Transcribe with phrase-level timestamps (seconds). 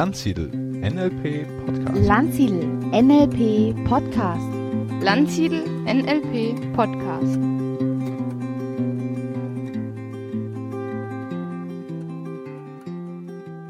[0.00, 2.06] Landsiedel NLP Podcast.
[2.06, 4.48] Landsiedel NLP Podcast.
[5.02, 7.36] Landsiedel NLP Podcast.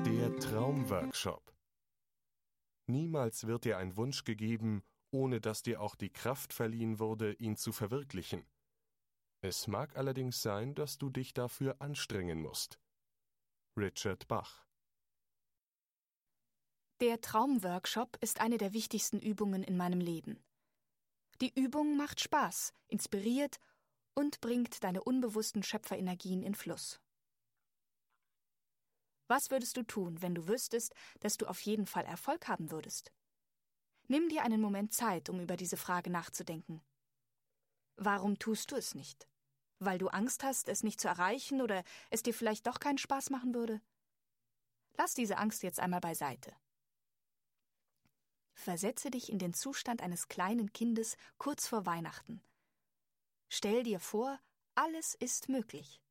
[0.06, 1.52] Der Traumworkshop.
[2.86, 7.56] Niemals wird dir ein Wunsch gegeben, ohne dass dir auch die Kraft verliehen wurde, ihn
[7.56, 8.46] zu verwirklichen.
[9.40, 12.78] Es mag allerdings sein, dass du dich dafür anstrengen musst.
[13.76, 14.69] Richard Bach
[17.00, 20.38] Der Traumworkshop ist eine der wichtigsten Übungen in meinem Leben.
[21.40, 23.58] Die Übung macht Spaß, inspiriert
[24.12, 27.00] und bringt deine unbewussten Schöpferenergien in Fluss.
[29.28, 33.14] Was würdest du tun, wenn du wüsstest, dass du auf jeden Fall Erfolg haben würdest?
[34.08, 36.82] Nimm dir einen Moment Zeit, um über diese Frage nachzudenken.
[37.96, 39.26] Warum tust du es nicht?
[39.78, 43.30] Weil du Angst hast, es nicht zu erreichen oder es dir vielleicht doch keinen Spaß
[43.30, 43.80] machen würde?
[44.98, 46.54] Lass diese Angst jetzt einmal beiseite.
[48.60, 52.42] Versetze dich in den Zustand eines kleinen Kindes kurz vor Weihnachten.
[53.48, 54.38] Stell dir vor,
[54.74, 56.02] alles ist möglich.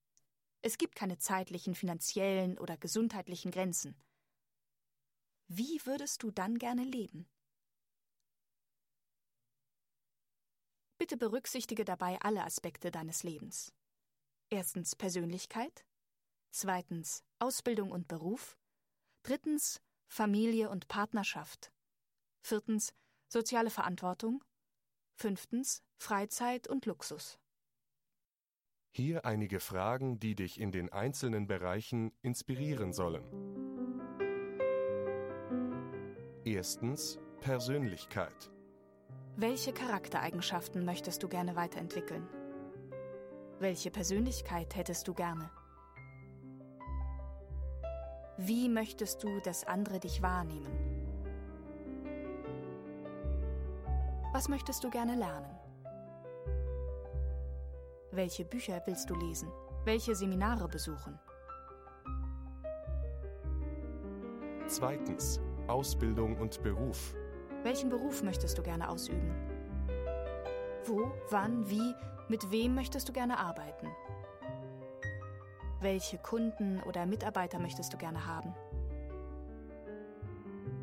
[0.63, 3.95] Es gibt keine zeitlichen, finanziellen oder gesundheitlichen Grenzen.
[5.47, 7.29] Wie würdest du dann gerne leben?
[10.97, 13.71] Bitte berücksichtige dabei alle Aspekte deines Lebens.
[14.49, 15.85] Erstens Persönlichkeit,
[16.49, 18.57] zweitens Ausbildung und Beruf,
[19.21, 21.71] drittens Familie und Partnerschaft,
[22.41, 22.93] viertens
[23.27, 24.43] soziale Verantwortung,
[25.15, 27.39] fünftens Freizeit und Luxus.
[28.91, 33.23] Hier einige Fragen, die dich in den einzelnen Bereichen inspirieren sollen.
[36.43, 38.51] Erstens Persönlichkeit.
[39.35, 42.27] Welche Charaktereigenschaften möchtest du gerne weiterentwickeln?
[43.59, 45.51] Welche Persönlichkeit hättest du gerne?
[48.37, 50.98] Wie möchtest du, dass andere dich wahrnehmen?
[54.31, 55.49] Was möchtest du gerne lernen?
[58.11, 59.49] Welche Bücher willst du lesen?
[59.85, 61.17] Welche Seminare besuchen?
[64.67, 67.15] Zweitens Ausbildung und Beruf.
[67.63, 69.33] Welchen Beruf möchtest du gerne ausüben?
[70.85, 71.95] Wo, wann, wie,
[72.27, 73.87] mit wem möchtest du gerne arbeiten?
[75.81, 78.53] Welche Kunden oder Mitarbeiter möchtest du gerne haben?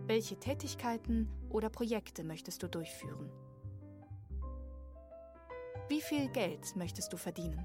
[0.07, 3.31] Welche Tätigkeiten oder Projekte möchtest du durchführen?
[5.89, 7.65] Wie viel Geld möchtest du verdienen?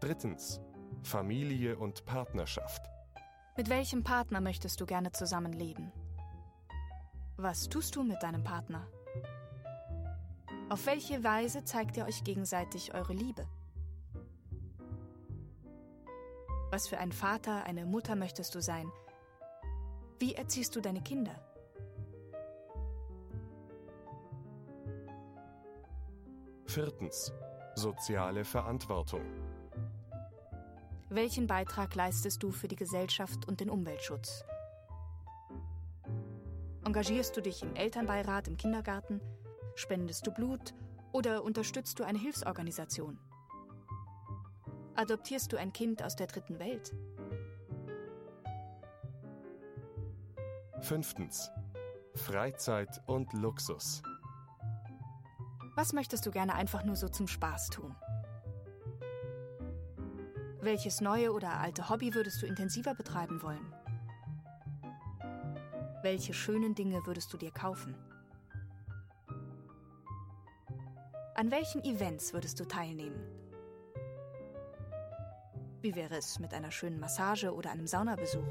[0.00, 0.60] Drittens
[1.02, 2.90] Familie und Partnerschaft.
[3.56, 5.92] Mit welchem Partner möchtest du gerne zusammenleben?
[7.36, 8.86] Was tust du mit deinem Partner?
[10.70, 13.46] Auf welche Weise zeigt ihr euch gegenseitig eure Liebe?
[16.70, 18.90] Was für ein Vater, eine Mutter möchtest du sein?
[20.24, 21.34] Wie erziehst du deine Kinder?
[26.64, 27.30] Viertens
[27.74, 29.20] Soziale Verantwortung.
[31.10, 34.46] Welchen Beitrag leistest du für die Gesellschaft und den Umweltschutz?
[36.86, 39.20] Engagierst du dich im Elternbeirat im Kindergarten?
[39.74, 40.72] Spendest du Blut
[41.12, 43.18] oder unterstützt du eine Hilfsorganisation?
[44.94, 46.94] Adoptierst du ein Kind aus der dritten Welt?
[50.80, 51.50] Fünftens
[52.14, 54.02] Freizeit und Luxus.
[55.76, 57.94] Was möchtest du gerne einfach nur so zum Spaß tun?
[60.60, 63.72] Welches neue oder alte Hobby würdest du intensiver betreiben wollen?
[66.02, 67.94] Welche schönen Dinge würdest du dir kaufen?
[71.34, 73.20] An welchen Events würdest du teilnehmen?
[75.80, 78.46] Wie wäre es mit einer schönen Massage oder einem Saunabesuch?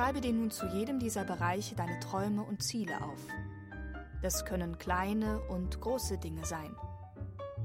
[0.00, 3.18] Schreibe dir nun zu jedem dieser Bereiche deine Träume und Ziele auf.
[4.22, 6.74] Das können kleine und große Dinge sein.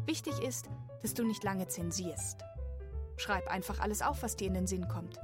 [0.06, 0.70] Wichtig ist,
[1.02, 2.44] dass du nicht lange zensierst.
[3.16, 5.18] Schreib einfach alles auf, was dir in den Sinn kommt.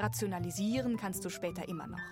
[0.00, 2.02] Rationalisieren kannst du später immer noch.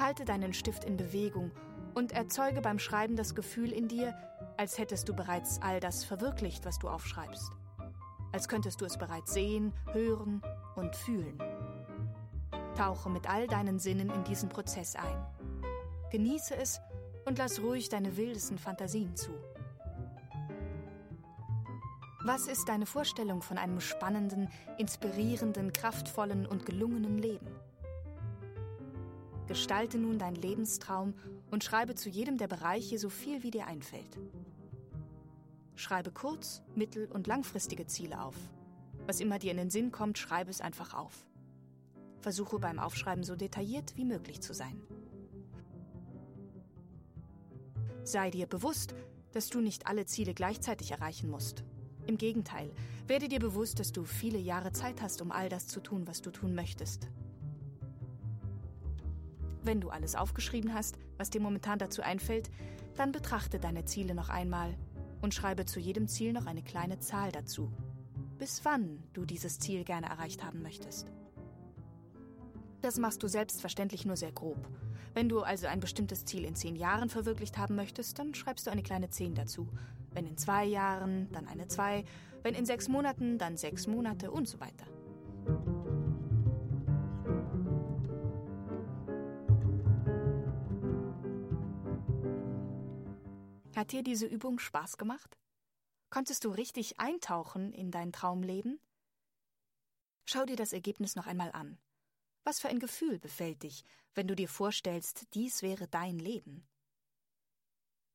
[0.00, 1.52] Halte deinen Stift in Bewegung
[1.94, 4.12] und erzeuge beim Schreiben das Gefühl in dir,
[4.56, 7.52] als hättest du bereits all das verwirklicht, was du aufschreibst.
[8.32, 10.42] Als könntest du es bereits sehen, hören
[10.74, 11.40] und fühlen.
[12.80, 15.26] Tauche mit all deinen Sinnen in diesen Prozess ein.
[16.10, 16.80] Genieße es
[17.26, 19.32] und lass ruhig deine wildesten Fantasien zu.
[22.24, 24.48] Was ist deine Vorstellung von einem spannenden,
[24.78, 27.48] inspirierenden, kraftvollen und gelungenen Leben?
[29.46, 31.12] Gestalte nun deinen Lebenstraum
[31.50, 34.18] und schreibe zu jedem der Bereiche so viel wie dir einfällt.
[35.74, 38.36] Schreibe kurz-, mittel- und langfristige Ziele auf.
[39.06, 41.26] Was immer dir in den Sinn kommt, schreibe es einfach auf.
[42.20, 44.80] Versuche beim Aufschreiben so detailliert wie möglich zu sein.
[48.04, 48.94] Sei dir bewusst,
[49.32, 51.64] dass du nicht alle Ziele gleichzeitig erreichen musst.
[52.06, 52.72] Im Gegenteil,
[53.06, 56.22] werde dir bewusst, dass du viele Jahre Zeit hast, um all das zu tun, was
[56.22, 57.08] du tun möchtest.
[59.62, 62.50] Wenn du alles aufgeschrieben hast, was dir momentan dazu einfällt,
[62.96, 64.76] dann betrachte deine Ziele noch einmal
[65.20, 67.70] und schreibe zu jedem Ziel noch eine kleine Zahl dazu.
[68.38, 71.12] Bis wann du dieses Ziel gerne erreicht haben möchtest.
[72.82, 74.66] Das machst du selbstverständlich nur sehr grob.
[75.12, 78.70] Wenn du also ein bestimmtes Ziel in zehn Jahren verwirklicht haben möchtest, dann schreibst du
[78.70, 79.68] eine kleine 10 dazu.
[80.12, 82.04] Wenn in zwei Jahren, dann eine 2.
[82.42, 84.86] Wenn in sechs Monaten, dann sechs Monate und so weiter.
[93.76, 95.38] Hat dir diese Übung Spaß gemacht?
[96.10, 98.80] Konntest du richtig eintauchen in dein Traumleben?
[100.24, 101.78] Schau dir das Ergebnis noch einmal an.
[102.44, 103.84] Was für ein Gefühl befällt dich,
[104.14, 106.66] wenn du dir vorstellst, dies wäre dein Leben?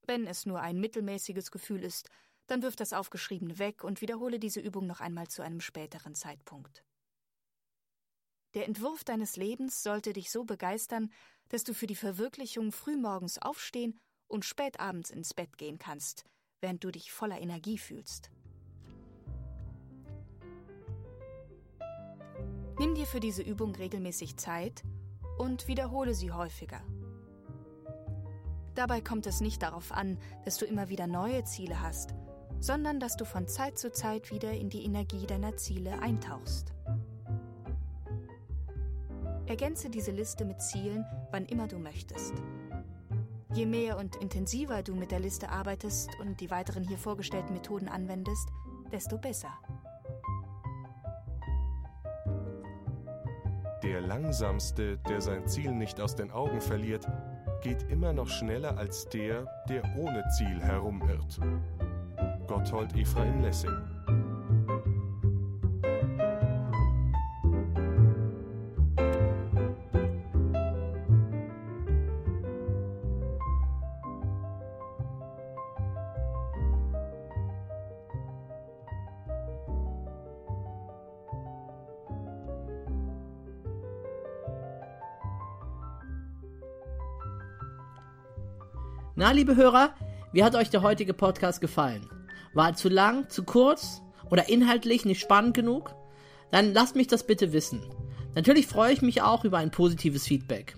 [0.07, 2.09] Wenn es nur ein mittelmäßiges Gefühl ist,
[2.47, 6.83] dann wirf das Aufgeschriebene weg und wiederhole diese Übung noch einmal zu einem späteren Zeitpunkt.
[8.53, 11.11] Der Entwurf deines Lebens sollte dich so begeistern,
[11.49, 16.23] dass du für die Verwirklichung frühmorgens aufstehen und spätabends ins Bett gehen kannst,
[16.61, 18.31] während du dich voller Energie fühlst.
[22.77, 24.83] Nimm dir für diese Übung regelmäßig Zeit
[25.37, 26.81] und wiederhole sie häufiger.
[28.75, 32.13] Dabei kommt es nicht darauf an, dass du immer wieder neue Ziele hast,
[32.59, 36.73] sondern dass du von Zeit zu Zeit wieder in die Energie deiner Ziele eintauchst.
[39.45, 42.33] Ergänze diese Liste mit Zielen, wann immer du möchtest.
[43.53, 47.87] Je mehr und intensiver du mit der Liste arbeitest und die weiteren hier vorgestellten Methoden
[47.87, 48.49] anwendest,
[48.91, 49.57] desto besser.
[53.83, 57.07] Der Langsamste, der sein Ziel nicht aus den Augen verliert,
[57.61, 61.39] geht immer noch schneller als der, der ohne Ziel herumirrt.
[62.47, 63.94] Gotthold Ephraim Lessing
[89.17, 89.95] Na, liebe Hörer,
[90.33, 92.05] wie hat euch der heutige Podcast gefallen?
[92.53, 95.95] War er zu lang, zu kurz oder inhaltlich nicht spannend genug?
[96.51, 97.81] Dann lasst mich das bitte wissen.
[98.35, 100.75] Natürlich freue ich mich auch über ein positives Feedback.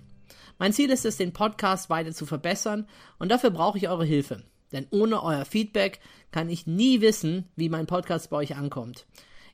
[0.56, 2.86] Mein Ziel ist es, den Podcast weiter zu verbessern
[3.18, 4.44] und dafür brauche ich eure Hilfe.
[4.70, 5.98] Denn ohne euer Feedback
[6.30, 9.04] kann ich nie wissen, wie mein Podcast bei euch ankommt.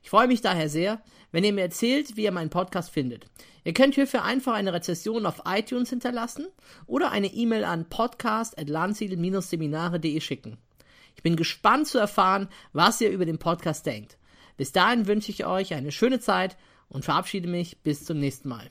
[0.05, 3.25] Ich freue mich daher sehr, wenn ihr mir erzählt, wie ihr meinen Podcast findet.
[3.63, 6.45] Ihr könnt hierfür einfach eine Rezession auf iTunes hinterlassen
[6.85, 10.59] oder eine E-Mail an podcast.landsiedel-seminare.de schicken.
[11.15, 14.19] Ich bin gespannt zu erfahren, was ihr über den Podcast denkt.
[14.57, 16.55] Bis dahin wünsche ich euch eine schöne Zeit
[16.87, 18.69] und verabschiede mich bis zum nächsten Mal.